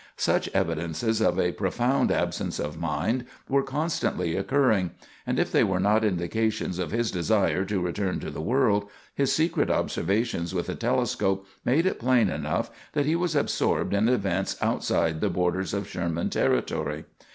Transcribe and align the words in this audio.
Such 0.17 0.49
evidences 0.51 1.21
of 1.21 1.37
a 1.39 1.51
profound 1.51 2.11
absence 2.11 2.57
of 2.57 2.79
mind 2.79 3.23
were 3.47 3.61
constantly 3.61 4.35
occurring; 4.35 4.93
and 5.27 5.37
if 5.37 5.51
they 5.51 5.63
were 5.63 5.79
not 5.79 6.03
indications 6.03 6.79
of 6.79 6.89
his 6.89 7.11
desire 7.11 7.63
to 7.65 7.79
return 7.79 8.19
to 8.21 8.31
the 8.31 8.41
world, 8.41 8.89
his 9.13 9.31
secret 9.31 9.69
observations 9.69 10.55
with 10.55 10.65
the 10.65 10.73
telescope 10.75 11.45
made 11.63 11.85
it 11.85 11.99
plain 11.99 12.31
enough 12.31 12.71
that 12.93 13.05
he 13.05 13.15
was 13.15 13.35
absorbed 13.35 13.93
in 13.93 14.09
events 14.09 14.57
outside 14.59 15.21
the 15.21 15.29
borders 15.29 15.71
of 15.71 15.87
Sherman 15.87 16.31
Territory. 16.31 17.05